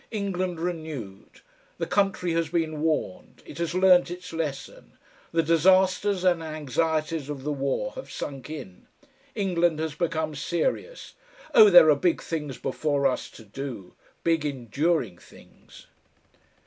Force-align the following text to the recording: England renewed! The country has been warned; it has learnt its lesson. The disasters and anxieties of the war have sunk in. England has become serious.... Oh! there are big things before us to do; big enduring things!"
England 0.09 0.59
renewed! 0.59 1.41
The 1.77 1.85
country 1.85 2.31
has 2.33 2.49
been 2.49 2.81
warned; 2.81 3.43
it 3.45 3.59
has 3.59 3.75
learnt 3.75 4.09
its 4.09 4.33
lesson. 4.33 4.93
The 5.31 5.43
disasters 5.43 6.23
and 6.23 6.41
anxieties 6.41 7.29
of 7.29 7.43
the 7.43 7.51
war 7.51 7.91
have 7.93 8.09
sunk 8.11 8.49
in. 8.49 8.87
England 9.35 9.77
has 9.77 9.93
become 9.93 10.33
serious.... 10.33 11.13
Oh! 11.53 11.69
there 11.69 11.91
are 11.91 11.95
big 11.95 12.19
things 12.19 12.57
before 12.57 13.05
us 13.05 13.29
to 13.29 13.43
do; 13.43 13.93
big 14.23 14.43
enduring 14.43 15.19
things!" 15.19 15.85